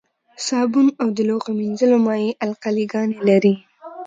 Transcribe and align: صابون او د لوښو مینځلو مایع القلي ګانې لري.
صابون 0.47 0.87
او 1.01 1.07
د 1.17 1.19
لوښو 1.29 1.51
مینځلو 1.59 1.97
مایع 2.05 2.31
القلي 2.45 2.85
ګانې 2.93 3.17
لري. 3.29 3.53